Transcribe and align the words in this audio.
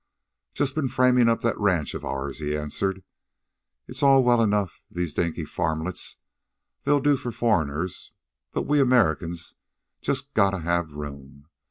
"Just 0.55 0.73
been 0.73 0.87
framin' 0.87 1.29
up 1.29 1.41
that 1.41 1.59
ranch 1.59 1.93
of 1.93 2.03
ourn," 2.03 2.33
he 2.33 2.57
answered. 2.57 3.03
"It's 3.87 4.01
all 4.01 4.23
well 4.23 4.41
enough, 4.41 4.81
these 4.89 5.13
dinky 5.13 5.45
farmlets. 5.45 6.17
They'll 6.85 7.01
do 7.01 7.15
for 7.15 7.31
foreigners. 7.31 8.11
But 8.51 8.63
we 8.65 8.79
Americans 8.81 9.53
just 10.01 10.33
gotta 10.33 10.61
have 10.61 10.91
room. 10.93 11.45